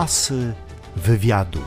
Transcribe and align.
Asy 0.00 0.52
wywiadu. 0.96 1.58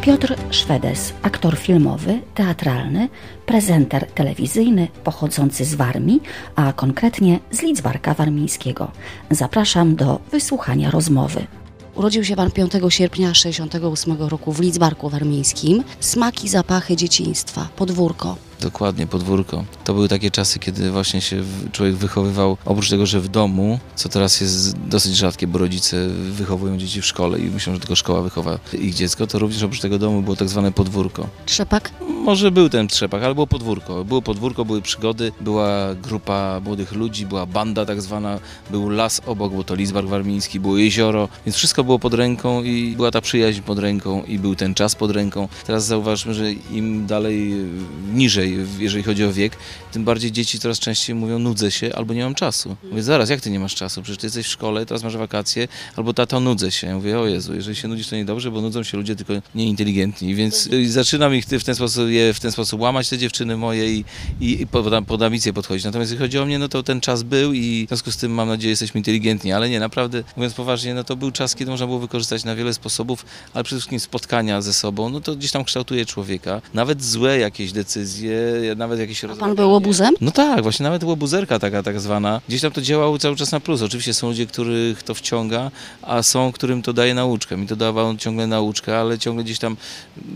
Piotr 0.00 0.34
Szwedes, 0.50 1.12
aktor 1.22 1.56
filmowy, 1.58 2.20
teatralny, 2.34 3.08
prezenter 3.46 4.06
telewizyjny 4.06 4.88
pochodzący 5.04 5.64
z 5.64 5.74
Warmii, 5.74 6.20
a 6.56 6.72
konkretnie 6.72 7.38
z 7.50 7.62
Lidzbarka 7.62 8.14
Warmińskiego. 8.14 8.90
Zapraszam 9.30 9.96
do 9.96 10.20
wysłuchania 10.30 10.90
rozmowy. 10.90 11.46
Urodził 11.94 12.24
się 12.24 12.36
pan 12.36 12.50
5 12.50 12.72
sierpnia 12.88 13.34
68 13.34 14.22
roku 14.22 14.52
w 14.52 14.60
Lidzbarku 14.60 15.08
Warmińskim. 15.08 15.84
Smaki, 16.00 16.48
zapachy 16.48 16.96
dzieciństwa, 16.96 17.68
podwórko. 17.76 18.36
Dokładnie, 18.62 19.06
podwórko. 19.06 19.64
To 19.84 19.94
były 19.94 20.08
takie 20.08 20.30
czasy, 20.30 20.58
kiedy 20.58 20.90
właśnie 20.90 21.20
się 21.20 21.42
człowiek 21.72 21.96
wychowywał, 21.96 22.56
oprócz 22.64 22.90
tego, 22.90 23.06
że 23.06 23.20
w 23.20 23.28
domu, 23.28 23.78
co 23.94 24.08
teraz 24.08 24.40
jest 24.40 24.78
dosyć 24.78 25.16
rzadkie, 25.16 25.46
bo 25.46 25.58
rodzice 25.58 26.08
wychowują 26.08 26.78
dzieci 26.78 27.02
w 27.02 27.06
szkole 27.06 27.38
i 27.38 27.44
myślą, 27.44 27.74
że 27.74 27.80
tylko 27.80 27.96
szkoła 27.96 28.22
wychowa 28.22 28.58
ich 28.72 28.94
dziecko, 28.94 29.26
to 29.26 29.38
również 29.38 29.62
oprócz 29.62 29.80
tego 29.80 29.98
domu 29.98 30.22
było 30.22 30.36
tak 30.36 30.48
zwane 30.48 30.72
podwórko. 30.72 31.28
Trzepak? 31.46 31.90
Może 32.24 32.50
był 32.50 32.68
ten 32.68 32.88
trzepak, 32.88 33.22
ale 33.22 33.34
było 33.34 33.46
podwórko. 33.46 34.04
Było 34.04 34.22
podwórko, 34.22 34.64
były 34.64 34.82
przygody, 34.82 35.32
była 35.40 35.94
grupa 35.94 36.60
młodych 36.64 36.92
ludzi, 36.92 37.26
była 37.26 37.46
banda 37.46 37.86
tak 37.86 38.02
zwana, 38.02 38.38
był 38.70 38.88
las 38.88 39.20
obok, 39.26 39.52
bo 39.54 39.64
to 39.64 39.74
Lizbark 39.74 40.08
Warmiński, 40.08 40.60
było 40.60 40.78
jezioro, 40.78 41.28
więc 41.46 41.56
wszystko 41.56 41.84
było 41.84 41.98
pod 41.98 42.14
ręką 42.14 42.62
i 42.62 42.94
była 42.96 43.10
ta 43.10 43.20
przyjaźń 43.20 43.60
pod 43.60 43.78
ręką 43.78 44.22
i 44.22 44.38
był 44.38 44.54
ten 44.54 44.74
czas 44.74 44.94
pod 44.94 45.10
ręką. 45.10 45.48
Teraz 45.66 45.86
zauważmy, 45.86 46.34
że 46.34 46.52
im 46.52 47.06
dalej 47.06 47.54
niżej, 48.14 48.51
jeżeli 48.78 49.04
chodzi 49.04 49.24
o 49.24 49.32
wiek, 49.32 49.56
tym 49.92 50.04
bardziej 50.04 50.32
dzieci 50.32 50.58
coraz 50.58 50.78
częściej 50.78 51.16
mówią 51.16 51.38
nudzę 51.38 51.70
się 51.70 51.94
albo 51.94 52.14
nie 52.14 52.24
mam 52.24 52.34
czasu. 52.34 52.76
Mówię, 52.90 53.02
zaraz, 53.02 53.30
jak 53.30 53.40
ty 53.40 53.50
nie 53.50 53.60
masz 53.60 53.74
czasu? 53.74 54.02
Przecież 54.02 54.18
ty 54.18 54.26
jesteś 54.26 54.46
w 54.46 54.50
szkole, 54.50 54.86
teraz 54.86 55.02
masz 55.02 55.16
wakacje, 55.16 55.68
albo 55.96 56.14
tato 56.14 56.40
nudzę 56.40 56.70
się. 56.70 56.86
Ja 56.86 56.94
mówię, 56.94 57.18
o 57.18 57.26
Jezu, 57.26 57.54
jeżeli 57.54 57.76
się 57.76 57.88
nudzisz 57.88 58.08
to 58.08 58.16
niedobrze, 58.16 58.50
bo 58.50 58.60
nudzą 58.60 58.82
się 58.82 58.96
ludzie 58.96 59.16
tylko 59.16 59.32
nieinteligentni, 59.54 60.34
więc 60.34 60.66
y, 60.66 60.92
zaczynam 60.92 61.34
ich 61.34 61.44
w 61.44 61.64
ten 61.64 61.74
sposób, 61.74 62.08
je 62.08 62.34
w 62.34 62.40
ten 62.40 62.52
sposób 62.52 62.80
łamać, 62.80 63.08
te 63.08 63.18
dziewczyny 63.18 63.56
moje 63.56 63.92
i, 63.92 64.04
i, 64.40 64.62
i 64.62 64.66
pod, 64.66 65.04
pod 65.06 65.22
ambicje 65.22 65.52
podchodzić. 65.52 65.84
Natomiast 65.84 66.10
jeśli 66.10 66.24
chodzi 66.24 66.38
o 66.38 66.46
mnie, 66.46 66.58
no 66.58 66.68
to 66.68 66.82
ten 66.82 67.00
czas 67.00 67.22
był 67.22 67.52
i 67.52 67.84
w 67.86 67.88
związku 67.88 68.10
z 68.10 68.16
tym 68.16 68.32
mam 68.32 68.48
nadzieję, 68.48 68.70
jesteśmy 68.70 68.98
inteligentni, 68.98 69.52
ale 69.52 69.70
nie, 69.70 69.80
naprawdę, 69.80 70.24
mówiąc 70.36 70.54
poważnie, 70.54 70.94
no 70.94 71.04
to 71.04 71.16
był 71.16 71.30
czas, 71.30 71.54
kiedy 71.54 71.70
można 71.70 71.86
było 71.86 71.98
wykorzystać 71.98 72.44
na 72.44 72.54
wiele 72.54 72.74
sposobów, 72.74 73.26
ale 73.54 73.64
przede 73.64 73.80
wszystkim 73.80 74.00
spotkania 74.00 74.62
ze 74.62 74.72
sobą, 74.72 75.08
no 75.08 75.20
to 75.20 75.36
gdzieś 75.36 75.52
tam 75.52 75.64
kształtuje 75.64 76.06
człowieka. 76.06 76.62
Nawet 76.74 77.04
złe 77.04 77.38
jakieś 77.38 77.72
decyzje, 77.72 78.38
nawet 78.76 78.98
jakieś 79.00 79.24
A 79.24 79.28
pan 79.28 79.54
był 79.54 79.74
obuzem? 79.74 80.14
No 80.20 80.30
tak, 80.30 80.62
właśnie 80.62 80.84
nawet 80.84 81.04
łobuzerka 81.04 81.58
taka 81.58 81.82
tak 81.82 82.00
zwana. 82.00 82.40
Gdzieś 82.48 82.60
tam 82.60 82.72
to 82.72 82.82
działało 82.82 83.18
cały 83.18 83.36
czas 83.36 83.52
na 83.52 83.60
plus. 83.60 83.82
Oczywiście 83.82 84.14
są 84.14 84.28
ludzie, 84.28 84.46
których 84.46 85.02
to 85.02 85.14
wciąga, 85.14 85.70
a 86.02 86.22
są, 86.22 86.52
którym 86.52 86.82
to 86.82 86.92
daje 86.92 87.14
nauczkę. 87.14 87.56
Mi 87.56 87.66
to 87.66 87.76
dawało 87.76 88.14
ciągle 88.16 88.46
nauczkę, 88.46 88.98
ale 89.00 89.18
ciągle 89.18 89.44
gdzieś 89.44 89.58
tam 89.58 89.76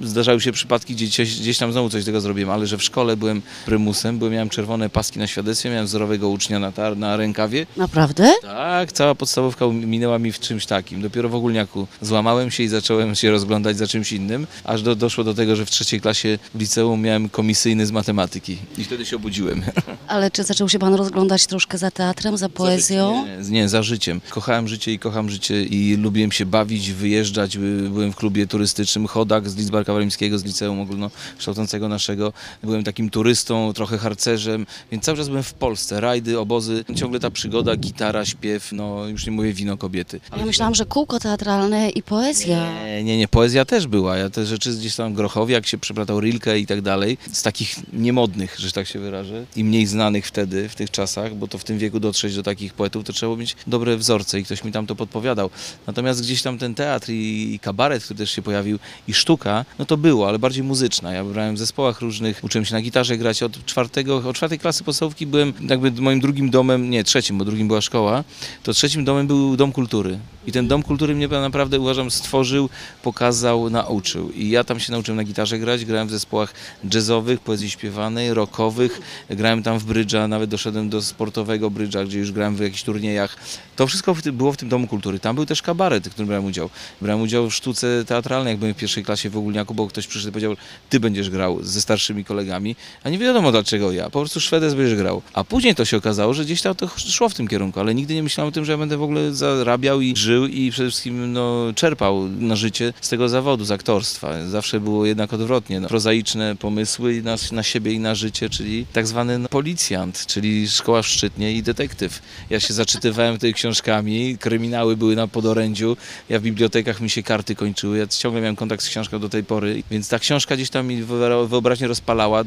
zdarzały 0.02 0.40
się 0.40 0.52
przypadki, 0.52 0.94
gdzie 0.94 1.24
gdzieś, 1.24 1.58
tam 1.58 1.72
znowu 1.72 1.90
coś 1.90 2.04
tego 2.04 2.20
zrobiłem, 2.20 2.50
ale 2.50 2.66
że 2.66 2.78
w 2.78 2.82
szkole 2.82 3.16
byłem 3.16 3.42
prymusem, 3.66 4.18
byłem, 4.18 4.32
miałem 4.32 4.48
czerwone 4.48 4.90
paski 4.90 5.18
na 5.18 5.26
świadectwie, 5.26 5.70
miałem 5.70 5.86
wzorowego 5.86 6.28
ucznia 6.28 6.58
na, 6.58 6.72
tar- 6.72 6.96
na 6.96 7.16
rękawie. 7.16 7.66
Naprawdę? 7.76 8.32
Tak, 8.42 8.92
cała 8.92 9.14
podstawówka 9.14 9.66
minęła 9.66 10.18
mi 10.18 10.32
w 10.32 10.40
czymś 10.40 10.66
takim. 10.66 11.02
Dopiero 11.02 11.28
w 11.28 11.34
ogólniaku 11.34 11.86
złamałem 12.02 12.50
się 12.50 12.62
i 12.62 12.68
zacząłem 12.68 13.14
się 13.14 13.30
rozglądać 13.30 13.78
za 13.78 13.86
czymś 13.86 14.12
innym, 14.12 14.46
aż 14.64 14.82
do, 14.82 14.96
doszło 14.96 15.24
do 15.24 15.34
tego, 15.34 15.56
że 15.56 15.66
w 15.66 15.70
trzeciej 15.70 16.00
klasie 16.00 16.38
w 16.54 16.60
liceum 16.60 17.00
miałem 17.00 17.28
komisyjny 17.28 17.86
z 17.86 17.92
matematyki 17.96 18.58
i 18.78 18.84
wtedy 18.84 19.06
się 19.06 19.16
obudziłem. 19.16 19.62
Ale 20.08 20.30
czy 20.30 20.44
zaczął 20.44 20.68
się 20.68 20.78
pan 20.78 20.94
rozglądać 20.94 21.46
troszkę 21.46 21.78
za 21.78 21.90
teatrem, 21.90 22.36
za 22.36 22.48
poezją? 22.48 23.26
Nie, 23.26 23.50
nie, 23.50 23.68
za 23.68 23.82
życiem. 23.82 24.20
Kochałem 24.30 24.68
życie 24.68 24.92
i 24.92 24.98
kocham 24.98 25.30
życie 25.30 25.62
i 25.64 25.96
lubiłem 25.96 26.32
się 26.32 26.46
bawić, 26.46 26.90
wyjeżdżać. 26.92 27.58
By- 27.58 27.90
Byłem 27.90 28.12
w 28.12 28.16
klubie 28.16 28.46
turystycznym 28.46 29.06
Chodak 29.06 29.48
z 29.50 29.56
Lidzbarka 29.56 29.92
Warmińskiego, 29.92 30.38
z 30.38 30.44
liceum 30.44 30.80
ogólnokształcącego 30.80 31.88
naszego. 31.88 32.32
Byłem 32.62 32.84
takim 32.84 33.10
turystą, 33.10 33.72
trochę 33.72 33.98
harcerzem, 33.98 34.66
więc 34.92 35.04
cały 35.04 35.18
czas 35.18 35.28
byłem 35.28 35.42
w 35.42 35.54
Polsce. 35.54 36.00
Rajdy, 36.00 36.38
obozy, 36.38 36.84
ciągle 36.96 37.20
ta 37.20 37.30
przygoda, 37.30 37.76
gitara, 37.76 38.24
śpiew, 38.24 38.72
no 38.72 39.06
już 39.08 39.26
nie 39.26 39.32
mówię 39.32 39.52
wino 39.52 39.76
kobiety. 39.76 40.20
Ja 40.36 40.46
myślałam, 40.46 40.74
że 40.74 40.84
kółko 40.86 41.20
teatralne 41.20 41.90
i 41.90 42.02
poezja. 42.02 42.72
Nie, 42.84 43.04
nie, 43.04 43.18
nie, 43.18 43.28
poezja 43.28 43.64
też 43.64 43.86
była. 43.86 44.16
Ja 44.16 44.30
te 44.30 44.46
rzeczy 44.46 44.70
gdzieś 44.74 44.96
tam 44.96 45.14
Grochowiak 45.14 45.66
się 45.66 45.78
przeplatał 45.78 46.20
Rilke 46.20 46.58
i 46.58 46.66
tak 46.66 46.80
dalej. 46.82 47.18
Z 47.32 47.42
takich 47.42 47.75
niemodnych, 47.92 48.56
że 48.58 48.72
tak 48.72 48.86
się 48.86 48.98
wyrażę, 48.98 49.46
i 49.56 49.64
mniej 49.64 49.86
znanych 49.86 50.26
wtedy, 50.26 50.68
w 50.68 50.74
tych 50.74 50.90
czasach, 50.90 51.34
bo 51.34 51.48
to 51.48 51.58
w 51.58 51.64
tym 51.64 51.78
wieku 51.78 52.00
dotrzeć 52.00 52.36
do 52.36 52.42
takich 52.42 52.74
poetów, 52.74 53.04
to 53.04 53.12
trzeba 53.12 53.28
było 53.28 53.36
mieć 53.36 53.56
dobre 53.66 53.96
wzorce 53.96 54.40
i 54.40 54.44
ktoś 54.44 54.64
mi 54.64 54.72
tam 54.72 54.86
to 54.86 54.94
podpowiadał. 54.94 55.50
Natomiast 55.86 56.22
gdzieś 56.22 56.42
tam 56.42 56.58
ten 56.58 56.74
teatr 56.74 57.10
i, 57.10 57.54
i 57.54 57.58
kabaret, 57.58 58.04
który 58.04 58.18
też 58.18 58.30
się 58.30 58.42
pojawił, 58.42 58.78
i 59.08 59.14
sztuka, 59.14 59.64
no 59.78 59.84
to 59.84 59.96
było, 59.96 60.28
ale 60.28 60.38
bardziej 60.38 60.64
muzyczna. 60.64 61.12
Ja 61.12 61.24
brałem 61.24 61.54
w 61.54 61.58
zespołach 61.58 62.00
różnych, 62.00 62.44
uczyłem 62.44 62.64
się 62.64 62.74
na 62.74 62.82
gitarze 62.82 63.16
grać. 63.18 63.42
Od 63.42 63.64
czwartego, 63.66 64.16
od 64.16 64.36
czwartej 64.36 64.58
klasy 64.58 64.84
podstawówki 64.84 65.26
byłem 65.26 65.52
jakby 65.68 65.90
moim 65.90 66.20
drugim 66.20 66.50
domem, 66.50 66.90
nie 66.90 67.04
trzecim, 67.04 67.38
bo 67.38 67.44
drugim 67.44 67.68
była 67.68 67.80
szkoła, 67.80 68.24
to 68.62 68.72
trzecim 68.72 69.04
domem 69.04 69.26
był 69.26 69.56
Dom 69.56 69.72
Kultury. 69.72 70.18
I 70.46 70.52
ten 70.52 70.68
Dom 70.68 70.82
Kultury 70.82 71.14
mnie 71.14 71.28
naprawdę 71.28 71.80
uważam 71.80 72.10
stworzył, 72.10 72.68
pokazał, 73.02 73.70
nauczył. 73.70 74.30
I 74.30 74.50
ja 74.50 74.64
tam 74.64 74.80
się 74.80 74.92
nauczyłem 74.92 75.16
na 75.16 75.24
gitarze 75.24 75.58
grać, 75.58 75.84
grałem 75.84 76.08
w 76.08 76.10
zespołach 76.10 76.54
jazzowych, 76.94 77.40
poezji 77.40 77.70
śpiewanej, 77.70 78.34
rockowych, 78.34 79.00
grałem 79.30 79.62
tam 79.62 79.78
w 79.78 79.84
brydża, 79.84 80.28
nawet 80.28 80.50
doszedłem 80.50 80.88
do 80.88 81.02
sportowego 81.02 81.70
brydża, 81.70 82.04
gdzie 82.04 82.18
już 82.18 82.32
grałem 82.32 82.56
w 82.56 82.60
jakichś 82.60 82.82
turniejach. 82.82 83.36
To 83.76 83.86
wszystko 83.86 84.16
było 84.32 84.52
w 84.52 84.56
tym 84.56 84.68
Domu 84.68 84.86
Kultury. 84.86 85.18
Tam 85.18 85.36
był 85.36 85.46
też 85.46 85.62
kabaret, 85.62 86.08
w 86.08 86.10
którym 86.10 86.26
brałem 86.26 86.44
udział. 86.44 86.70
Brałem 87.00 87.22
udział 87.22 87.50
w 87.50 87.54
sztuce 87.54 88.04
teatralnej, 88.06 88.50
jak 88.50 88.58
byłem 88.58 88.74
w 88.74 88.76
pierwszej 88.76 89.04
klasie 89.04 89.30
w 89.30 89.36
Ogólniaku, 89.36 89.74
bo 89.74 89.86
ktoś 89.86 90.06
przyszedł 90.06 90.28
i 90.28 90.32
powiedział, 90.32 90.56
ty 90.90 91.00
będziesz 91.00 91.30
grał 91.30 91.58
ze 91.62 91.80
starszymi 91.80 92.24
kolegami, 92.24 92.76
a 93.04 93.10
nie 93.10 93.18
wiadomo 93.18 93.52
dlaczego 93.52 93.92
ja. 93.92 94.04
Po 94.04 94.20
prostu 94.20 94.40
Szwedes 94.40 94.74
będziesz 94.74 94.98
grał. 94.98 95.22
A 95.32 95.44
później 95.44 95.74
to 95.74 95.84
się 95.84 95.96
okazało, 95.96 96.34
że 96.34 96.44
gdzieś 96.44 96.62
tam 96.62 96.74
to 96.74 96.88
szło 96.96 97.28
w 97.28 97.34
tym 97.34 97.48
kierunku, 97.48 97.80
ale 97.80 97.94
nigdy 97.94 98.14
nie 98.14 98.22
myślałem 98.22 98.48
o 98.48 98.52
tym, 98.52 98.64
że 98.64 98.72
ja 98.72 98.78
będę 98.78 98.96
w 98.96 99.02
ogóle 99.02 99.34
zarabiał 99.34 100.00
i 100.00 100.16
żył 100.16 100.35
i 100.44 100.70
przede 100.70 100.90
wszystkim 100.90 101.32
no, 101.32 101.72
czerpał 101.74 102.28
na 102.28 102.56
życie 102.56 102.92
z 103.00 103.08
tego 103.08 103.28
zawodu, 103.28 103.64
z 103.64 103.70
aktorstwa. 103.70 104.48
Zawsze 104.48 104.80
było 104.80 105.06
jednak 105.06 105.32
odwrotnie. 105.32 105.80
No, 105.80 105.88
prozaiczne 105.88 106.56
pomysły 106.56 107.22
na, 107.22 107.36
na 107.52 107.62
siebie 107.62 107.92
i 107.92 108.00
na 108.00 108.14
życie, 108.14 108.50
czyli 108.50 108.86
tak 108.92 109.06
zwany 109.06 109.38
no, 109.38 109.48
policjant, 109.48 110.26
czyli 110.26 110.68
szkoła 110.68 111.02
w 111.02 111.06
Szczytnie 111.06 111.52
i 111.52 111.62
detektyw. 111.62 112.22
Ja 112.50 112.60
się 112.60 112.74
zaczytywałem 112.74 113.34
tutaj 113.34 113.54
książkami, 113.54 114.36
kryminały 114.40 114.96
były 114.96 115.16
na 115.16 115.28
podorędziu, 115.28 115.96
ja 116.28 116.38
w 116.38 116.42
bibliotekach 116.42 117.00
mi 117.00 117.10
się 117.10 117.22
karty 117.22 117.54
kończyły, 117.54 117.98
ja 117.98 118.06
ciągle 118.06 118.40
miałem 118.40 118.56
kontakt 118.56 118.84
z 118.84 118.88
książką 118.88 119.18
do 119.18 119.28
tej 119.28 119.44
pory, 119.44 119.82
więc 119.90 120.08
ta 120.08 120.18
książka 120.18 120.56
gdzieś 120.56 120.70
tam 120.70 120.86
mi 120.86 121.02
wyobraźnię 121.48 121.88
rozpalała. 121.88 122.44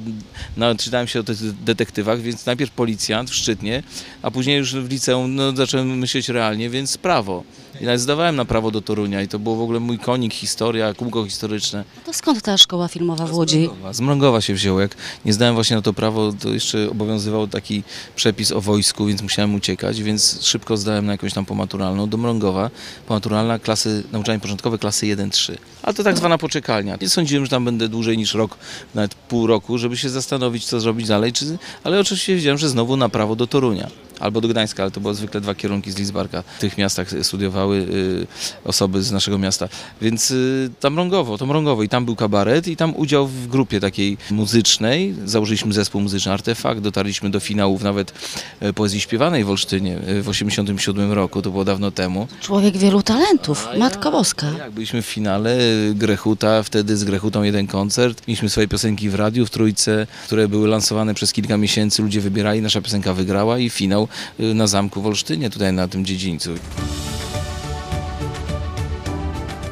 No, 0.58 0.76
czytałem 0.76 1.08
się 1.08 1.20
o 1.20 1.24
tych 1.24 1.64
detektywach, 1.64 2.22
więc 2.22 2.46
najpierw 2.46 2.72
policjant 2.72 3.30
w 3.30 3.36
Szczytnie, 3.36 3.84
a 4.22 4.32
później 4.32 4.58
już 4.58 4.76
w 4.76 4.90
liceum 4.90 5.36
no, 5.36 5.52
zacząłem 5.52 5.98
myśleć 5.98 6.30
realnie, 6.30 6.70
więc 6.70 6.98
prawo. 6.98 7.44
I 7.82 7.86
nawet 7.86 8.02
zdawałem 8.02 8.36
na 8.36 8.46
prawo 8.46 8.72
do 8.72 8.82
Torunia 8.82 9.22
i 9.22 9.28
to 9.28 9.40
było 9.40 9.56
w 9.56 9.62
ogóle 9.62 9.80
mój 9.80 10.00
konik, 10.00 10.34
historia, 10.34 10.94
kółko 10.94 11.26
historyczne. 11.26 11.84
To 12.06 12.14
skąd 12.14 12.42
ta 12.42 12.58
szkoła 12.58 12.88
filmowa 12.88 13.26
w 13.26 13.34
Łodzi? 13.34 13.70
Z 13.92 14.02
Mrągowa 14.02 14.42
się 14.42 14.54
wziął. 14.54 14.80
Jak 14.80 14.96
nie 15.26 15.34
zdałem 15.34 15.56
właśnie 15.56 15.76
na 15.76 15.82
to 15.82 15.94
prawo, 15.94 16.34
to 16.40 16.50
jeszcze 16.50 16.90
obowiązywał 16.90 17.48
taki 17.48 17.84
przepis 18.16 18.52
o 18.52 18.62
wojsku, 18.62 19.06
więc 19.06 19.22
musiałem 19.22 19.56
uciekać, 19.56 20.02
więc 20.02 20.40
szybko 20.42 20.78
zdałem 20.78 21.06
na 21.06 21.12
jakąś 21.12 21.34
tam 21.34 21.46
pomaturalną 21.46 22.10
do 22.10 22.18
Mrągowa. 22.18 22.70
Pomaturalna 23.08 23.60
klasy, 23.60 24.04
nauczanie 24.12 24.40
początkowe 24.40 24.78
klasy 24.78 25.06
1-3. 25.06 25.58
A 25.84 25.94
to 25.94 26.04
tak 26.04 26.18
zwana 26.18 26.38
poczekalnia. 26.38 26.98
Nie 27.02 27.10
sądziłem, 27.10 27.46
że 27.46 27.52
tam 27.52 27.66
będę 27.66 27.90
dłużej 27.90 28.18
niż 28.18 28.34
rok, 28.34 28.58
nawet 28.96 29.16
pół 29.16 29.48
roku, 29.48 29.78
żeby 29.78 29.98
się 29.98 30.10
zastanowić, 30.10 30.66
co 30.66 30.80
zrobić 30.80 31.08
dalej, 31.08 31.34
czy... 31.34 31.58
ale 31.84 32.00
oczywiście 32.00 32.36
wiedziałem, 32.36 32.58
że 32.58 32.70
znowu 32.70 32.98
na 32.98 33.10
prawo 33.10 33.36
do 33.36 33.48
Torunia. 33.48 33.90
Albo 34.20 34.42
do 34.42 34.48
Gdańska, 34.48 34.84
ale 34.84 34.92
to 34.92 35.00
było 35.00 35.14
zwykle 35.14 35.42
dwa 35.42 35.56
kierunki 35.56 35.92
z 35.92 35.98
Lidzbarka. 35.98 36.44
W 36.58 36.60
tych 36.60 36.78
miastach 36.78 37.08
studiowały 37.22 37.78
y, 37.78 38.28
osoby 38.66 39.04
z 39.04 39.12
naszego 39.12 39.38
miasta. 39.38 39.70
Więc 40.02 40.32
y, 40.32 40.70
tam 40.80 40.94
Mrągowo, 40.94 41.38
to 41.38 41.46
Mrągowo. 41.46 41.84
I 41.84 41.90
tam 41.90 42.06
był 42.06 42.16
kabaret 42.16 42.68
i 42.68 42.76
tam 42.76 42.96
udział 42.96 43.28
w 43.28 43.48
grupie 43.48 43.80
takiej 43.80 44.18
muzycznej. 44.32 45.16
Założyliśmy 45.26 45.74
zespół 45.74 46.02
muzyczny 46.02 46.32
Artefakt, 46.32 46.82
dotarliśmy 46.82 47.30
do 47.30 47.40
finałów 47.40 47.84
nawet 47.84 48.14
e, 48.60 48.74
poezji 48.74 49.02
śpiewanej 49.02 49.44
w 49.44 49.50
Olsztynie 49.50 50.00
w 50.24 50.30
87 50.30 51.12
roku, 51.12 51.42
to 51.42 51.52
było 51.52 51.66
dawno 51.66 51.92
temu. 51.92 52.28
Człowiek 52.42 52.78
wielu 52.78 53.02
talentów, 53.02 53.68
A 53.74 53.78
Matka 53.78 54.12
Boska. 54.12 54.48
Jak 54.58 54.72
byliśmy 54.72 55.02
w 55.02 55.06
finale 55.06 55.58
y, 55.60 55.94
Grechuta, 55.96 56.64
wtedy 56.64 56.98
z 56.98 57.04
Grechutą 57.04 57.44
jeden 57.44 57.68
koncert. 57.68 58.28
Mieliśmy 58.28 58.50
swoje 58.50 58.68
piosenki 58.68 59.10
w 59.10 59.16
radiu, 59.16 59.46
w 59.46 59.50
trójce, 59.50 60.08
które 60.26 60.48
były 60.48 60.68
lansowane 60.68 61.14
przez 61.14 61.34
kilka 61.34 61.58
miesięcy. 61.58 62.02
Ludzie 62.02 62.22
wybierali, 62.22 62.62
nasza 62.62 62.82
piosenka 62.82 63.14
wygrała 63.14 63.60
i 63.60 63.70
finał 63.70 64.04
y, 64.04 64.09
na 64.40 64.68
zamku 64.68 65.02
w 65.02 65.08
Olsztynie, 65.08 65.50
tutaj 65.50 65.74
na 65.74 65.88
tym 65.88 66.06
dziedzińcu. 66.06 66.50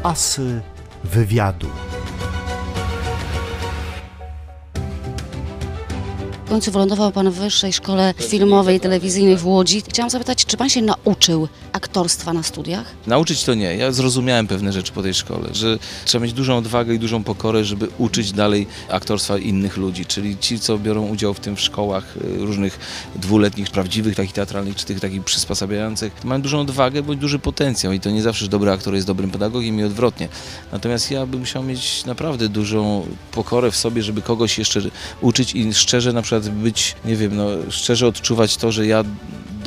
Asy 0.04 0.62
wywiadu. 1.04 1.68
W 6.48 6.50
końcu 6.50 6.72
wylądował 6.72 7.12
Pan 7.12 7.32
w 7.32 7.34
Wyższej 7.34 7.74
Szkole 7.74 8.14
Filmowej 8.18 8.78
i 8.78 8.80
Telewizyjnej 8.80 9.38
w 9.38 9.46
Łodzi. 9.46 9.84
Chciałam 9.90 10.10
zapytać, 10.10 10.46
czy 10.46 10.58
Pan 10.58 10.70
się 10.70 10.82
nauczył 10.82 11.48
aktorstwa 11.74 12.34
na 12.34 12.44
studiach? 12.44 12.86
Nauczyć 13.08 13.44
to 13.44 13.54
nie. 13.54 13.76
Ja 13.76 13.92
zrozumiałem 13.92 14.48
pewne 14.48 14.74
rzeczy 14.74 14.92
po 14.92 15.04
tej 15.04 15.14
szkole, 15.14 15.50
że 15.54 15.80
trzeba 16.06 16.24
mieć 16.24 16.34
dużą 16.34 16.58
odwagę 16.58 16.94
i 16.94 17.00
dużą 17.00 17.24
pokorę, 17.24 17.66
żeby 17.66 17.88
uczyć 17.98 18.32
dalej 18.32 18.68
aktorstwa 18.90 19.38
innych 19.38 19.78
ludzi, 19.78 20.06
czyli 20.06 20.38
ci, 20.38 20.60
co 20.60 20.78
biorą 20.78 21.08
udział 21.08 21.34
w 21.34 21.40
tym 21.40 21.56
w 21.56 21.62
szkołach 21.62 22.18
y, 22.18 22.46
różnych 22.46 22.80
dwuletnich, 23.16 23.70
prawdziwych, 23.70 24.16
takich 24.16 24.34
teatralnych, 24.34 24.76
czy 24.76 24.86
tych 24.86 25.00
takich 25.00 25.24
przysposabiających, 25.24 26.26
mają 26.26 26.42
dużą 26.42 26.60
odwagę 26.60 27.04
bądź 27.04 27.20
duży 27.20 27.40
potencjał 27.40 27.94
i 27.94 28.00
to 28.00 28.12
nie 28.12 28.22
zawsze 28.22 28.48
dobry 28.48 28.72
aktor 28.72 28.96
jest 28.96 29.08
dobrym 29.08 29.32
pedagogiem 29.32 29.80
i 29.80 29.84
odwrotnie. 29.84 30.28
Natomiast 30.72 31.12
ja 31.12 31.26
bym 31.26 31.40
musiał 31.40 31.64
mieć 31.64 32.06
naprawdę 32.06 32.50
dużą 32.50 33.06
pokorę 33.32 33.72
w 33.72 33.76
sobie, 33.76 34.04
żeby 34.04 34.22
kogoś 34.22 34.58
jeszcze 34.58 34.82
uczyć 35.22 35.56
i 35.56 35.74
szczerze 35.74 36.14
na 36.14 36.22
przykład 36.40 36.62
być, 36.64 36.96
nie 37.06 37.16
wiem, 37.16 37.36
no, 37.36 37.48
szczerze 37.70 38.08
odczuwać 38.08 38.58
to, 38.58 38.72
że 38.72 38.86
ja 38.88 39.04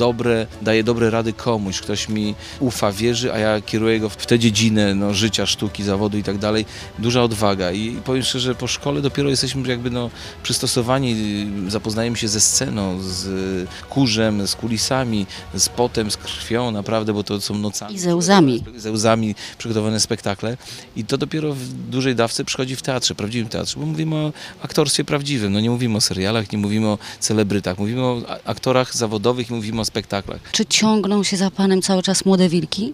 dobre, 0.01 0.47
daję 0.61 0.83
dobre 0.83 1.09
rady 1.09 1.33
komuś, 1.33 1.81
ktoś 1.81 2.09
mi 2.09 2.35
ufa, 2.59 2.91
wierzy, 2.91 3.33
a 3.33 3.37
ja 3.37 3.61
kieruję 3.61 3.99
go 3.99 4.09
w 4.09 4.25
tę 4.25 4.39
dziedzinę 4.39 4.95
no, 4.95 5.13
życia, 5.13 5.45
sztuki, 5.45 5.83
zawodu 5.83 6.17
i 6.17 6.23
tak 6.23 6.37
dalej. 6.37 6.65
Duża 6.99 7.23
odwaga 7.23 7.71
i 7.71 7.91
powiem 8.05 8.23
szczerze, 8.23 8.55
po 8.55 8.67
szkole 8.67 9.01
dopiero 9.01 9.29
jesteśmy 9.29 9.69
jakby 9.69 9.89
no, 9.89 10.09
przystosowani, 10.43 11.15
zapoznajemy 11.67 12.17
się 12.17 12.27
ze 12.27 12.41
sceną, 12.41 13.01
z 13.01 13.69
kurzem, 13.89 14.47
z 14.47 14.55
kulisami, 14.55 15.25
z 15.53 15.69
potem, 15.69 16.11
z 16.11 16.17
krwią 16.17 16.71
naprawdę, 16.71 17.13
bo 17.13 17.23
to 17.23 17.41
są 17.41 17.55
nocami. 17.55 17.95
I 17.95 17.99
ze 17.99 18.15
łzami. 18.15 18.63
Ze 18.77 18.91
łzami 18.91 19.35
przygotowane 19.57 19.99
spektakle 19.99 20.57
i 20.95 21.05
to 21.05 21.17
dopiero 21.17 21.53
w 21.53 21.67
dużej 21.67 22.15
dawce 22.15 22.45
przychodzi 22.45 22.75
w 22.75 22.81
teatrze, 22.81 23.15
prawdziwym 23.15 23.49
teatrze, 23.49 23.79
bo 23.79 23.85
mówimy 23.85 24.15
o 24.15 24.33
aktorstwie 24.61 25.03
prawdziwym, 25.03 25.53
no 25.53 25.59
nie 25.59 25.69
mówimy 25.69 25.97
o 25.97 26.01
serialach, 26.01 26.51
nie 26.51 26.57
mówimy 26.57 26.87
o 26.87 26.97
celebrytach, 27.19 27.77
mówimy 27.77 28.01
o 28.01 28.21
aktorach 28.45 28.95
zawodowych 28.95 29.49
i 29.49 29.53
mówimy 29.53 29.81
o 29.81 29.85
spektaklach. 29.91 30.51
Czy 30.51 30.65
ciągną 30.65 31.23
się 31.23 31.37
za 31.37 31.51
Panem 31.51 31.81
cały 31.81 32.03
czas 32.03 32.25
młode 32.25 32.49
wilki? 32.49 32.93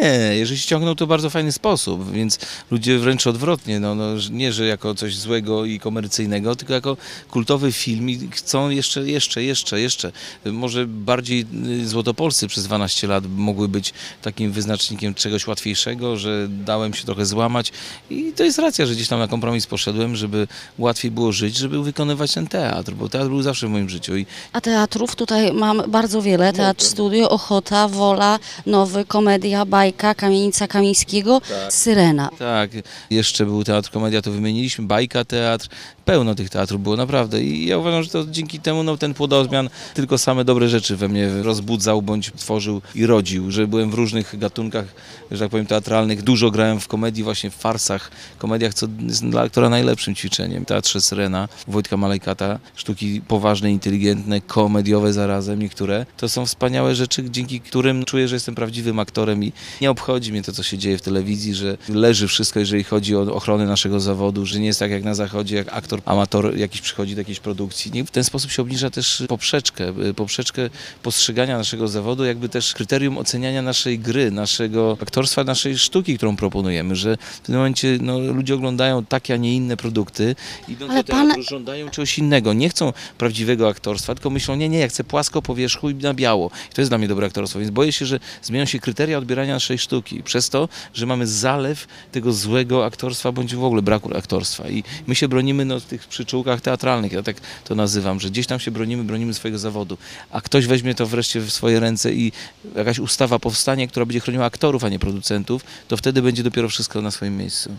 Nie, 0.00 0.36
jeżeli 0.36 0.60
ściągną 0.60 0.94
to 0.94 1.06
w 1.06 1.08
bardzo 1.08 1.30
fajny 1.30 1.52
sposób, 1.52 2.12
więc 2.12 2.38
ludzie 2.70 2.98
wręcz 2.98 3.26
odwrotnie, 3.26 3.80
no, 3.80 3.94
no, 3.94 4.06
nie, 4.30 4.52
że 4.52 4.66
jako 4.66 4.94
coś 4.94 5.16
złego 5.16 5.64
i 5.64 5.80
komercyjnego, 5.80 6.56
tylko 6.56 6.74
jako 6.74 6.96
kultowy 7.30 7.72
film 7.72 8.10
i 8.10 8.28
chcą 8.32 8.70
jeszcze, 8.70 9.06
jeszcze, 9.10 9.42
jeszcze, 9.42 9.80
jeszcze. 9.80 10.12
Może 10.44 10.86
bardziej 10.86 11.46
y, 11.82 11.88
Złotopolscy 11.88 12.48
przez 12.48 12.64
12 12.64 13.06
lat 13.06 13.24
mogły 13.36 13.68
być 13.68 13.92
takim 14.22 14.52
wyznacznikiem 14.52 15.14
czegoś 15.14 15.46
łatwiejszego, 15.46 16.16
że 16.16 16.48
dałem 16.48 16.94
się 16.94 17.04
trochę 17.04 17.26
złamać 17.26 17.72
i 18.10 18.32
to 18.36 18.44
jest 18.44 18.58
racja, 18.58 18.86
że 18.86 18.94
gdzieś 18.94 19.08
tam 19.08 19.18
na 19.18 19.28
kompromis 19.28 19.66
poszedłem, 19.66 20.16
żeby 20.16 20.48
łatwiej 20.78 21.10
było 21.10 21.32
żyć, 21.32 21.56
żeby 21.56 21.82
wykonywać 21.82 22.34
ten 22.34 22.46
teatr, 22.46 22.92
bo 22.92 23.08
teatr 23.08 23.28
był 23.28 23.42
zawsze 23.42 23.66
w 23.66 23.70
moim 23.70 23.88
życiu 23.88 24.16
i 24.16 24.26
A 24.52 24.60
teatrów 24.60 25.16
tutaj 25.16 25.52
mam 25.52 25.82
bardzo 25.88 26.22
wiele. 26.22 26.52
Teatr 26.52 26.84
Studio, 26.84 27.30
Ochota, 27.30 27.88
Wola, 27.88 28.38
Nowy, 28.66 29.04
Komedia, 29.04 29.66
Bajka, 29.88 30.14
Kamienica 30.14 30.66
Kamińskiego, 30.66 31.40
Syrena. 31.68 32.28
Tak, 32.38 32.70
jeszcze 33.10 33.44
był 33.44 33.64
teatr 33.64 33.90
komedia, 33.90 34.22
to 34.22 34.30
wymieniliśmy, 34.30 34.86
bajka 34.86 35.24
teatr, 35.24 35.68
pełno 36.08 36.34
tych 36.34 36.50
teatrów 36.50 36.82
było 36.82 36.96
naprawdę. 36.96 37.42
I 37.42 37.66
ja 37.66 37.78
uważam, 37.78 38.02
że 38.02 38.10
to 38.10 38.24
dzięki 38.30 38.60
temu 38.60 38.82
no, 38.82 38.96
ten 38.96 39.14
płodozmian 39.14 39.68
tylko 39.94 40.18
same 40.18 40.44
dobre 40.44 40.68
rzeczy 40.68 40.96
we 40.96 41.08
mnie 41.08 41.42
rozbudzał 41.42 42.02
bądź 42.02 42.32
tworzył 42.36 42.82
i 42.94 43.06
rodził, 43.06 43.50
że 43.50 43.66
byłem 43.66 43.90
w 43.90 43.94
różnych 43.94 44.38
gatunkach, 44.38 44.84
że 45.30 45.38
tak 45.38 45.50
powiem, 45.50 45.66
teatralnych, 45.66 46.22
dużo 46.22 46.50
grałem 46.50 46.80
w 46.80 46.88
komedii, 46.88 47.24
właśnie 47.24 47.50
w 47.50 47.54
farsach, 47.54 48.10
komediach, 48.38 48.74
co 48.74 48.86
jest 49.00 49.26
dla 49.28 49.42
aktora 49.42 49.68
najlepszym 49.68 50.14
ćwiczeniem. 50.14 50.64
Teatrze 50.64 51.00
Syrena, 51.00 51.48
Wojtka 51.66 51.96
Malejkata, 51.96 52.58
sztuki 52.76 53.20
poważne, 53.20 53.70
inteligentne, 53.70 54.40
komediowe 54.40 55.12
zarazem 55.12 55.58
niektóre, 55.58 56.06
to 56.16 56.28
są 56.28 56.46
wspaniałe 56.46 56.94
rzeczy, 56.94 57.30
dzięki 57.30 57.60
którym 57.60 58.04
czuję, 58.04 58.28
że 58.28 58.36
jestem 58.36 58.54
prawdziwym 58.54 58.98
aktorem 58.98 59.44
i 59.44 59.52
nie 59.80 59.90
obchodzi 59.90 60.32
mnie 60.32 60.42
to, 60.42 60.52
co 60.52 60.62
się 60.62 60.78
dzieje 60.78 60.98
w 60.98 61.02
telewizji, 61.02 61.54
że 61.54 61.76
leży 61.88 62.28
wszystko, 62.28 62.60
jeżeli 62.60 62.84
chodzi 62.84 63.16
o 63.16 63.20
ochronę 63.20 63.66
naszego 63.66 64.00
zawodu, 64.00 64.46
że 64.46 64.60
nie 64.60 64.66
jest 64.66 64.80
tak 64.80 64.90
jak 64.90 65.04
na 65.04 65.14
zachodzie, 65.14 65.56
jak 65.56 65.72
aktor, 65.72 65.97
amator 66.04 66.56
jakiś 66.56 66.80
przychodzi 66.80 67.14
do 67.14 67.20
jakiejś 67.20 67.40
produkcji. 67.40 68.04
W 68.04 68.10
ten 68.10 68.24
sposób 68.24 68.50
się 68.50 68.62
obniża 68.62 68.90
też 68.90 69.22
poprzeczkę, 69.28 69.92
y, 70.10 70.14
poprzeczkę 70.14 70.70
postrzegania 71.02 71.58
naszego 71.58 71.88
zawodu, 71.88 72.24
jakby 72.24 72.48
też 72.48 72.74
kryterium 72.74 73.18
oceniania 73.18 73.62
naszej 73.62 73.98
gry, 73.98 74.30
naszego 74.30 74.96
aktorstwa, 75.02 75.44
naszej 75.44 75.78
sztuki, 75.78 76.16
którą 76.16 76.36
proponujemy, 76.36 76.96
że 76.96 77.16
w 77.16 77.40
tym 77.40 77.54
momencie 77.54 77.98
no, 78.00 78.18
ludzie 78.18 78.54
oglądają 78.54 79.04
takie, 79.04 79.34
a 79.34 79.36
nie 79.36 79.54
inne 79.54 79.76
produkty, 79.76 80.36
idą 80.68 80.88
Ale 80.88 81.02
do 81.02 81.12
teatru, 81.12 81.34
pan- 81.34 81.42
żądają 81.42 81.90
czegoś 81.90 82.18
innego, 82.18 82.52
nie 82.52 82.68
chcą 82.68 82.92
prawdziwego 83.18 83.68
aktorstwa, 83.68 84.14
tylko 84.14 84.30
myślą, 84.30 84.56
nie, 84.56 84.68
nie, 84.68 84.78
ja 84.78 84.88
chcę 84.88 85.04
płasko 85.04 85.42
po 85.42 85.54
wierzchu 85.54 85.90
i 85.90 85.94
na 85.94 86.14
biało. 86.14 86.50
I 86.70 86.74
to 86.74 86.80
jest 86.80 86.90
dla 86.90 86.98
mnie 86.98 87.08
dobre 87.08 87.26
aktorstwo, 87.26 87.58
więc 87.58 87.70
boję 87.70 87.92
się, 87.92 88.06
że 88.06 88.20
zmienią 88.42 88.64
się 88.64 88.78
kryteria 88.78 89.18
odbierania 89.18 89.54
naszej 89.54 89.78
sztuki 89.78 90.22
przez 90.22 90.50
to, 90.50 90.68
że 90.94 91.06
mamy 91.06 91.26
zalew 91.26 91.86
tego 92.12 92.32
złego 92.32 92.84
aktorstwa, 92.84 93.32
bądź 93.32 93.54
w 93.54 93.64
ogóle 93.64 93.82
braku 93.82 94.16
aktorstwa. 94.16 94.68
I 94.68 94.84
my 95.06 95.14
się 95.14 95.28
bronimy 95.28 95.64
no, 95.64 95.80
tych 95.88 96.06
przyczółkach 96.06 96.60
teatralnych, 96.60 97.12
ja 97.12 97.22
tak 97.22 97.36
to 97.64 97.74
nazywam, 97.74 98.20
że 98.20 98.30
gdzieś 98.30 98.46
tam 98.46 98.60
się 98.60 98.70
bronimy, 98.70 99.04
bronimy 99.04 99.34
swojego 99.34 99.58
zawodu, 99.58 99.98
a 100.30 100.40
ktoś 100.40 100.66
weźmie 100.66 100.94
to 100.94 101.06
wreszcie 101.06 101.40
w 101.40 101.50
swoje 101.50 101.80
ręce 101.80 102.12
i 102.12 102.32
jakaś 102.76 102.98
ustawa 102.98 103.38
powstanie, 103.38 103.88
która 103.88 104.06
będzie 104.06 104.20
chroniła 104.20 104.44
aktorów, 104.46 104.84
a 104.84 104.88
nie 104.88 104.98
producentów, 104.98 105.64
to 105.88 105.96
wtedy 105.96 106.22
będzie 106.22 106.42
dopiero 106.42 106.68
wszystko 106.68 107.02
na 107.02 107.10
swoim 107.10 107.36
miejscu. 107.36 107.70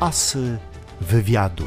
Asy 0.00 0.58
wywiadu. 1.00 1.66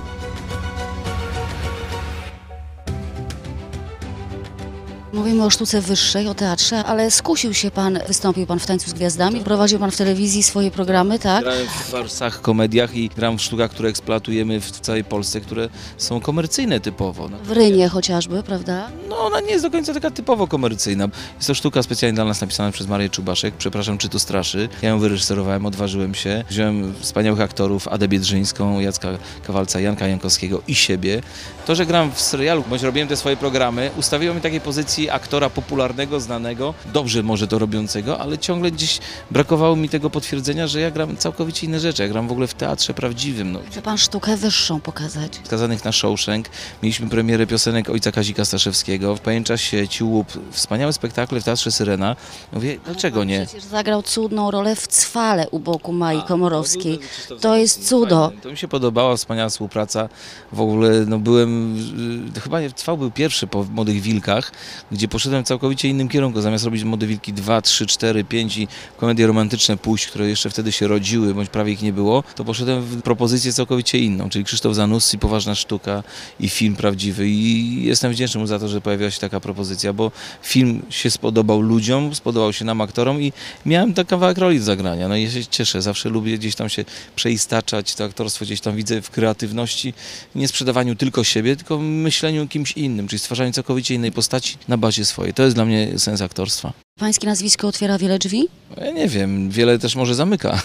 Mówimy 5.15 5.45
o 5.45 5.49
sztuce 5.49 5.81
wyższej, 5.81 6.27
o 6.27 6.33
teatrze, 6.33 6.83
ale 6.83 7.11
skusił 7.11 7.53
się 7.53 7.71
Pan, 7.71 7.99
wystąpił 8.07 8.45
Pan 8.45 8.59
w 8.59 8.65
Tańcu 8.65 8.89
z 8.89 8.93
Gwiazdami, 8.93 9.39
prowadził 9.39 9.79
Pan 9.79 9.91
w 9.91 9.97
telewizji 9.97 10.43
swoje 10.43 10.71
programy, 10.71 11.19
tak? 11.19 11.43
Grałem 11.43 11.67
w 11.67 11.71
farsach, 11.71 12.41
komediach 12.41 12.95
i 12.95 13.09
gram 13.09 13.37
w 13.37 13.41
sztukach, 13.41 13.71
które 13.71 13.89
eksploatujemy 13.89 14.61
w 14.61 14.71
całej 14.71 15.03
Polsce, 15.03 15.41
które 15.41 15.69
są 15.97 16.19
komercyjne 16.19 16.79
typowo. 16.79 17.29
No. 17.29 17.37
W 17.43 17.51
Rynie 17.51 17.89
chociażby, 17.89 18.43
prawda? 18.43 18.89
No 19.09 19.17
ona 19.25 19.39
nie 19.39 19.51
jest 19.51 19.63
do 19.63 19.71
końca 19.71 19.93
taka 19.93 20.11
typowo 20.11 20.47
komercyjna. 20.47 21.07
Jest 21.35 21.47
to 21.47 21.55
sztuka 21.55 21.83
specjalnie 21.83 22.15
dla 22.15 22.25
nas 22.25 22.41
napisana 22.41 22.71
przez 22.71 22.87
Marię 22.87 23.09
Czubaszek. 23.09 23.53
Przepraszam, 23.57 23.97
czy 23.97 24.09
to 24.09 24.19
straszy. 24.19 24.69
Ja 24.81 24.89
ją 24.89 24.99
wyreżyserowałem, 24.99 25.65
odważyłem 25.65 26.15
się. 26.15 26.43
Wziąłem 26.49 26.93
wspaniałych 26.99 27.41
aktorów, 27.41 27.87
Adę 27.87 28.07
Biedrzyńską, 28.07 28.79
Jacka 28.79 29.09
Kawalca, 29.47 29.79
Janka 29.79 30.07
Jankowskiego 30.07 30.61
i 30.67 30.75
siebie. 30.75 31.21
To, 31.65 31.75
że 31.75 31.85
gram 31.85 32.11
w 32.11 32.21
serialu, 32.21 32.63
bądź 32.69 32.81
robiłem 32.81 33.07
te 33.07 33.15
swoje 33.17 33.37
programy, 33.37 33.91
ustawiło 33.97 34.33
mnie 34.33 34.41
takiej 34.41 34.61
pozycji 34.61 35.04
aktora 35.09 35.49
popularnego, 35.49 36.19
znanego, 36.19 36.73
dobrze 36.93 37.23
może 37.23 37.47
to 37.47 37.59
robiącego, 37.59 38.19
ale 38.19 38.37
ciągle 38.37 38.71
gdzieś 38.71 38.99
brakowało 39.31 39.75
mi 39.75 39.89
tego 39.89 40.09
potwierdzenia, 40.09 40.67
że 40.67 40.81
ja 40.81 40.91
gram 40.91 41.17
całkowicie 41.17 41.67
inne 41.67 41.79
rzeczy. 41.79 42.03
Ja 42.03 42.09
gram 42.09 42.27
w 42.27 42.31
ogóle 42.31 42.47
w 42.47 42.53
teatrze 42.53 42.93
prawdziwym. 42.93 43.51
No. 43.51 43.59
Chce 43.71 43.81
Pan 43.81 43.97
sztukę 43.97 44.37
wyższą 44.37 44.81
pokazać? 44.81 45.39
skazanych 45.43 45.85
na 45.85 45.91
Shawshank. 45.91 46.49
Mieliśmy 46.83 47.09
premierę 47.09 47.47
piosenek 47.47 47.89
ojca 47.89 48.11
Kazika 48.11 48.45
Staszewskiego. 48.45 49.15
W 49.15 49.19
Pajęczasie 49.19 49.87
Ciłup, 49.87 50.27
wspaniałe 50.51 50.93
spektakle 50.93 51.41
w 51.41 51.43
Teatrze 51.43 51.71
Syrena. 51.71 52.15
Mówię, 52.53 52.79
dlaczego 52.85 53.23
nie? 53.23 53.45
Przecież 53.45 53.63
zagrał 53.63 54.03
cudną 54.03 54.51
rolę 54.51 54.75
w 54.75 54.87
Cwale 54.87 55.49
u 55.49 55.59
boku 55.59 55.93
Mai 55.93 56.21
Komorowskiej. 56.23 56.99
To 57.41 57.55
jest 57.57 57.87
cudo. 57.87 58.31
To 58.43 58.49
mi 58.51 58.57
się 58.57 58.67
podobała, 58.67 59.15
wspaniała 59.17 59.49
współpraca. 59.49 60.09
W 60.51 60.61
ogóle 60.61 60.89
no, 61.07 61.19
byłem, 61.19 61.75
y, 62.37 62.39
chyba 62.41 62.61
nie- 62.61 62.69
Trwał 62.71 62.97
był 62.97 63.11
pierwszy 63.11 63.47
po 63.47 63.63
Młodych 63.63 64.01
Wilkach, 64.01 64.51
gdzie 64.95 65.07
poszedłem 65.07 65.43
w 65.43 65.47
całkowicie 65.47 65.87
innym 65.87 66.07
kierunku. 66.07 66.41
Zamiast 66.41 66.65
robić 66.65 66.83
Młode 66.83 67.07
Wilki 67.07 67.33
2, 67.33 67.61
3, 67.61 67.85
4, 67.85 68.23
5 68.23 68.57
i 68.57 68.67
komedie 68.97 69.27
romantyczne 69.27 69.77
pójść, 69.77 70.07
które 70.07 70.29
jeszcze 70.29 70.49
wtedy 70.49 70.71
się 70.71 70.87
rodziły, 70.87 71.33
bądź 71.33 71.49
prawie 71.49 71.71
ich 71.71 71.81
nie 71.81 71.93
było, 71.93 72.23
to 72.35 72.45
poszedłem 72.45 72.81
w 72.81 73.01
propozycję 73.01 73.53
całkowicie 73.53 73.97
inną, 73.97 74.29
czyli 74.29 74.45
Krzysztof 74.45 74.75
Zanussi, 74.75 75.19
Poważna 75.19 75.55
Sztuka 75.55 76.03
i 76.39 76.49
film 76.49 76.75
prawdziwy. 76.75 77.29
I 77.29 77.83
jestem 77.83 78.11
wdzięczny 78.11 78.39
mu 78.39 78.47
za 78.47 78.59
to, 78.59 78.67
że 78.67 78.81
pojawiła 78.81 79.11
się 79.11 79.19
taka 79.19 79.39
propozycja, 79.39 79.93
bo 79.93 80.11
film 80.41 80.81
się 80.89 81.11
spodobał 81.11 81.61
ludziom, 81.61 82.15
spodobał 82.15 82.53
się 82.53 82.65
nam 82.65 82.81
aktorom 82.81 83.21
i 83.21 83.33
miałem 83.65 83.93
taki 83.93 84.09
kawałek 84.09 84.37
roli 84.37 84.59
do 84.59 84.65
zagrania. 84.65 85.07
No 85.07 85.15
i 85.15 85.23
ja 85.23 85.31
się 85.31 85.45
cieszę, 85.45 85.81
zawsze 85.81 86.09
lubię 86.09 86.37
gdzieś 86.37 86.55
tam 86.55 86.69
się 86.69 86.85
przeistaczać, 87.15 87.95
to 87.95 88.03
aktorstwo 88.03 88.45
gdzieś 88.45 88.61
tam 88.61 88.75
widzę 88.75 89.01
w 89.01 89.09
kreatywności, 89.09 89.93
nie 90.35 90.47
sprzedawaniu 90.47 90.95
tylko 90.95 91.23
siebie, 91.23 91.55
tylko 91.55 91.77
myśleniu 91.79 92.47
kimś 92.47 92.71
innym, 92.71 93.07
czyli 93.07 93.19
stwarzaniu 93.19 93.51
całkowicie 93.51 93.95
innej 93.95 94.11
postaci 94.11 94.57
na 94.67 94.74
bazie 94.77 95.05
swojej. 95.05 95.33
To 95.33 95.43
jest 95.43 95.55
dla 95.55 95.65
mnie 95.65 95.99
sens 95.99 96.21
aktorstwa. 96.21 96.73
Pańskie 96.99 97.27
nazwisko 97.27 97.67
otwiera 97.67 97.97
wiele 97.97 98.19
drzwi? 98.19 98.47
Ja 98.77 98.91
nie 98.91 99.07
wiem, 99.07 99.49
wiele 99.49 99.79
też 99.79 99.95
może 99.95 100.15
zamyka. 100.15 100.61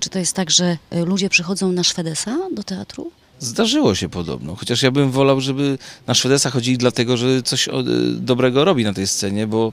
Czy 0.00 0.10
to 0.10 0.18
jest 0.18 0.36
tak, 0.36 0.50
że 0.50 0.76
y, 0.94 1.04
ludzie 1.04 1.28
przychodzą 1.28 1.72
na 1.72 1.84
Szwedesa 1.84 2.36
do 2.52 2.62
teatru? 2.62 3.10
Zdarzyło 3.38 3.94
się 3.94 4.08
podobno, 4.08 4.56
chociaż 4.56 4.82
ja 4.82 4.90
bym 4.90 5.10
wolał, 5.10 5.40
żeby 5.40 5.78
na 6.06 6.14
Szwedesa 6.14 6.50
chodzili 6.50 6.78
dlatego, 6.78 7.16
że 7.16 7.42
coś 7.42 7.68
y, 7.68 7.72
dobrego 8.14 8.64
robi 8.64 8.84
na 8.84 8.92
tej 8.92 9.06
scenie, 9.06 9.46
bo 9.46 9.72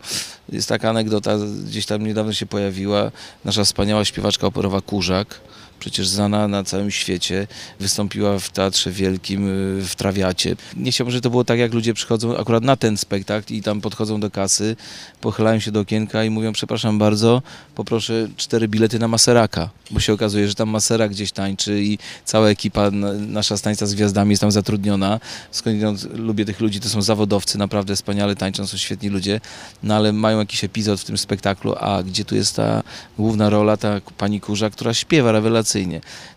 jest 0.50 0.69
taka 0.69 0.89
anegdota, 0.89 1.38
gdzieś 1.65 1.86
tam 1.86 2.07
niedawno 2.07 2.33
się 2.33 2.45
pojawiła, 2.45 3.12
nasza 3.45 3.63
wspaniała 3.63 4.05
śpiewaczka 4.05 4.47
operowa 4.47 4.81
Kurzak, 4.81 5.39
przecież 5.79 6.07
znana 6.07 6.48
na 6.48 6.63
całym 6.63 6.91
świecie, 6.91 7.48
wystąpiła 7.79 8.39
w 8.39 8.50
Teatrze 8.50 8.91
Wielkim, 8.91 9.48
y, 9.48 9.81
w 9.86 9.96
Trawiacie. 9.96 10.55
Nie 10.75 10.91
chciałbym, 10.91 11.12
żeby 11.12 11.22
to 11.22 11.29
było 11.29 11.43
tak, 11.43 11.60
jak 11.60 11.74
ludzie 11.74 11.93
przychodzą 11.93 12.38
akurat 12.38 12.63
na 12.63 12.75
ten 12.75 12.98
spektakl 12.98 13.53
i 13.53 13.62
tam 13.62 13.81
podchodzą 13.81 14.19
do 14.19 14.31
kasy, 14.31 14.75
pochylają 15.22 15.60
się 15.60 15.72
do 15.72 15.79
okienka 15.79 16.24
i 16.24 16.29
mówią, 16.29 16.53
przepraszam 16.53 17.00
bardzo, 17.00 17.41
poproszę 17.75 18.27
cztery 18.38 18.67
bilety 18.67 19.00
na 19.00 19.07
Maseraka, 19.07 19.69
bo 19.91 20.00
się 20.00 20.13
okazuje, 20.13 20.48
że 20.48 20.55
tam 20.55 20.69
Masera 20.69 21.07
gdzieś 21.10 21.31
tańczy 21.31 21.84
i 21.84 21.98
cała 22.25 22.50
ekipa, 22.50 22.91
na- 22.91 23.13
nasza 23.13 23.57
stańca 23.57 23.86
z 23.86 23.93
gwiazdami 23.96 24.29
jest 24.31 24.41
tam 24.41 24.51
zatrudniona. 24.51 25.19
Skądinąd 25.51 26.13
lubię 26.13 26.46
tych 26.46 26.60
ludzi, 26.60 26.79
to 26.79 26.89
są 26.89 27.01
zawodowcy, 27.01 27.57
naprawdę 27.57 27.96
wspaniale 27.96 28.36
tańczą, 28.36 28.67
są 28.67 28.77
świetni 28.77 29.10
ludzie, 29.10 29.41
no 29.84 29.96
ale 29.96 30.13
mają 30.13 30.39
jakiś 30.39 30.63
epizod 30.63 31.00
w 31.01 31.05
tym 31.05 31.17
spektaklu, 31.17 31.75
a 31.79 32.03
gdzie 32.03 32.25
tu 32.25 32.36
jest 32.36 32.55
ta 32.55 32.84
główna 33.17 33.50
rola, 33.50 33.77
ta 33.77 34.01
pani 34.17 34.41
Kurza, 34.41 34.69
która 34.69 34.93
śpiewa 34.93 35.31
rewelacyjnie. 35.31 35.66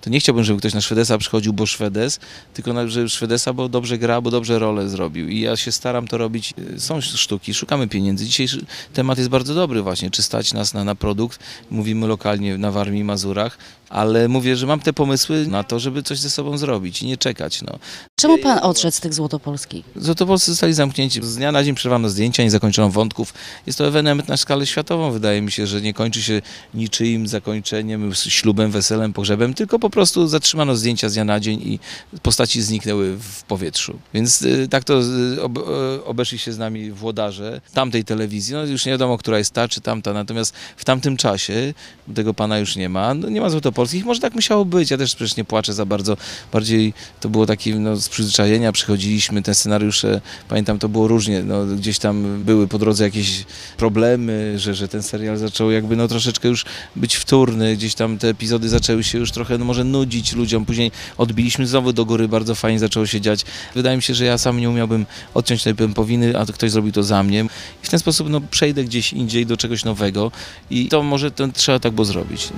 To 0.00 0.10
nie 0.10 0.20
chciałbym, 0.20 0.44
żeby 0.44 0.58
ktoś 0.58 0.74
na 0.74 0.80
Szwedesa 0.80 1.18
przychodził, 1.18 1.52
bo 1.52 1.66
Szwedes, 1.66 2.20
tylko 2.54 2.72
na, 2.72 2.88
że 2.88 3.08
Szwedesa, 3.08 3.52
bo 3.52 3.68
dobrze 3.68 3.98
gra, 3.98 4.20
bo 4.20 4.30
dobrze 4.30 4.58
rolę 4.58 4.88
zrobił. 4.88 5.28
I 5.28 5.40
ja 5.40 5.56
się 5.56 5.72
staram 5.72 6.08
to 6.08 6.18
robić. 6.18 6.54
Są 6.78 7.00
sztuki, 7.00 7.54
szukamy 7.54 7.88
pieniędzy. 7.88 8.26
Dzisiejszy 8.26 8.64
temat 8.94 9.18
jest 9.18 9.30
bardzo 9.30 9.54
dobry 9.54 9.82
właśnie, 9.82 10.10
czy 10.10 10.22
stać 10.22 10.52
nas 10.52 10.74
na, 10.74 10.84
na 10.84 10.94
produkt. 10.94 11.38
Mówimy 11.70 12.06
lokalnie 12.06 12.58
na 12.58 12.70
Warmii 12.70 13.00
i 13.00 13.04
Mazurach, 13.04 13.58
ale 13.90 14.28
mówię, 14.28 14.56
że 14.56 14.66
mam 14.66 14.80
te 14.80 14.92
pomysły 14.92 15.46
na 15.46 15.64
to, 15.64 15.78
żeby 15.78 16.02
coś 16.02 16.18
ze 16.18 16.30
sobą 16.30 16.58
zrobić 16.58 17.02
i 17.02 17.06
nie 17.06 17.16
czekać. 17.16 17.62
No. 17.62 17.78
Czemu 18.20 18.38
pan 18.38 18.58
odszedł 18.58 18.96
z 18.96 19.00
tych 19.00 19.14
złotopolskich? 19.14 19.84
Złotopolscy 19.96 20.50
zostali 20.50 20.72
zamknięci. 20.72 21.20
Z 21.22 21.36
dnia 21.36 21.52
na 21.52 21.64
dzień 21.64 21.74
przerwano 21.74 22.08
zdjęcia, 22.08 22.42
nie 22.42 22.50
zakończono 22.50 22.90
wątków. 22.90 23.34
Jest 23.66 23.78
to 23.78 23.86
ewenement 23.86 24.28
na 24.28 24.36
skalę 24.36 24.66
światową. 24.66 25.10
Wydaje 25.10 25.42
mi 25.42 25.52
się, 25.52 25.66
że 25.66 25.80
nie 25.80 25.94
kończy 25.94 26.22
się 26.22 26.42
niczyim 26.74 27.28
zakończeniem, 27.28 28.14
ślubem, 28.14 28.70
weselem, 28.70 29.12
pogrzebem, 29.20 29.54
tylko 29.54 29.78
po 29.78 29.90
prostu 29.90 30.28
zatrzymano 30.28 30.76
zdjęcia 30.76 31.08
z 31.08 31.14
dnia 31.14 31.24
na 31.24 31.40
dzień 31.40 31.60
i 31.62 31.78
postaci 32.22 32.62
zniknęły 32.62 33.16
w 33.16 33.42
powietrzu. 33.42 33.98
Więc 34.14 34.42
y, 34.42 34.68
tak 34.68 34.84
to 34.84 35.00
y, 35.34 35.42
ob, 35.42 35.58
y, 35.58 36.04
obeszli 36.04 36.38
się 36.38 36.52
z 36.52 36.58
nami 36.58 36.90
włodarze 36.90 37.60
tamtej 37.74 38.04
telewizji. 38.04 38.54
No 38.54 38.64
już 38.64 38.86
nie 38.86 38.92
wiadomo, 38.92 39.18
która 39.18 39.38
jest 39.38 39.52
ta 39.52 39.68
czy 39.68 39.80
tamta, 39.80 40.12
natomiast 40.12 40.54
w 40.76 40.84
tamtym 40.84 41.16
czasie 41.16 41.74
tego 42.14 42.34
pana 42.34 42.58
już 42.58 42.76
nie 42.76 42.88
ma. 42.88 43.14
No, 43.14 43.28
nie 43.28 43.40
ma 43.40 43.50
złotopolskich. 43.50 44.04
Może 44.04 44.20
tak 44.20 44.34
musiało 44.34 44.64
być. 44.64 44.90
Ja 44.90 44.98
też 44.98 45.14
przecież 45.14 45.36
nie 45.36 45.44
płaczę 45.44 45.72
za 45.72 45.86
bardzo. 45.86 46.16
Bardziej 46.52 46.94
to 47.20 47.28
było 47.28 47.46
takie 47.46 47.74
no, 47.74 47.96
z 47.96 48.08
przyzwyczajenia. 48.08 48.72
Przychodziliśmy, 48.72 49.42
te 49.42 49.54
scenariusze, 49.54 50.20
pamiętam, 50.48 50.78
to 50.78 50.88
było 50.88 51.08
różnie. 51.08 51.42
No, 51.42 51.66
gdzieś 51.66 51.98
tam 51.98 52.42
były 52.44 52.68
po 52.68 52.78
drodze 52.78 53.04
jakieś 53.04 53.44
problemy, 53.76 54.58
że, 54.58 54.74
że 54.74 54.88
ten 54.88 55.02
serial 55.02 55.36
zaczął 55.36 55.70
jakby 55.70 55.96
no, 55.96 56.08
troszeczkę 56.08 56.48
już 56.48 56.64
być 56.96 57.16
wtórny. 57.16 57.76
Gdzieś 57.76 57.94
tam 57.94 58.18
te 58.18 58.28
epizody 58.28 58.68
zaczęły 58.68 59.04
się 59.04 59.09
już 59.18 59.32
trochę 59.32 59.58
no, 59.58 59.64
może 59.64 59.84
nudzić 59.84 60.32
ludziom. 60.32 60.64
Później 60.64 60.92
odbiliśmy 61.18 61.66
znowu 61.66 61.92
do 61.92 62.04
góry. 62.04 62.28
Bardzo 62.28 62.54
fajnie 62.54 62.78
zaczęło 62.78 63.06
się 63.06 63.20
dziać. 63.20 63.44
Wydaje 63.74 63.96
mi 63.96 64.02
się, 64.02 64.14
że 64.14 64.24
ja 64.24 64.38
sam 64.38 64.60
nie 64.60 64.70
umiałbym 64.70 65.06
odciąć 65.34 65.62
tej 65.62 65.74
pępowiny, 65.74 66.38
a 66.38 66.46
to 66.46 66.52
ktoś 66.52 66.70
zrobił 66.70 66.92
to 66.92 67.02
za 67.02 67.22
mnie. 67.22 67.46
I 67.82 67.86
w 67.86 67.88
ten 67.88 68.00
sposób 68.00 68.28
no, 68.30 68.40
przejdę 68.40 68.84
gdzieś 68.84 69.12
indziej 69.12 69.46
do 69.46 69.56
czegoś 69.56 69.84
nowego 69.84 70.32
i 70.70 70.88
to 70.88 71.02
może 71.02 71.30
to 71.30 71.48
trzeba 71.48 71.78
tak 71.78 71.92
było 71.92 72.04
zrobić. 72.04 72.48